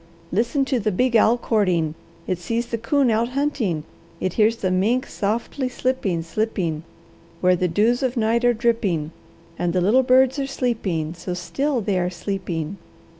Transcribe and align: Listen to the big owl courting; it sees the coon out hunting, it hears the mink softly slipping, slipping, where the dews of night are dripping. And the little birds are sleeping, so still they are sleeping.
Listen 0.31 0.65
to 0.65 0.79
the 0.79 0.91
big 0.91 1.15
owl 1.15 1.37
courting; 1.37 1.93
it 2.25 2.39
sees 2.39 2.65
the 2.65 2.79
coon 2.79 3.11
out 3.11 3.29
hunting, 3.37 3.83
it 4.19 4.33
hears 4.33 4.55
the 4.55 4.71
mink 4.71 5.05
softly 5.05 5.69
slipping, 5.69 6.23
slipping, 6.23 6.81
where 7.39 7.55
the 7.55 7.67
dews 7.67 8.01
of 8.01 8.17
night 8.17 8.43
are 8.43 8.51
dripping. 8.51 9.11
And 9.59 9.73
the 9.73 9.81
little 9.81 10.01
birds 10.01 10.39
are 10.39 10.47
sleeping, 10.47 11.13
so 11.13 11.35
still 11.35 11.81
they 11.81 11.99
are 11.99 12.09
sleeping. 12.09 12.79